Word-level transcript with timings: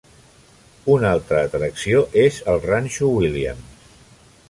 Una 0.93 1.11
altra 1.17 1.43
atracció 1.49 2.01
és 2.25 2.43
el 2.55 2.61
ranxo 2.67 3.15
Williams. 3.19 3.97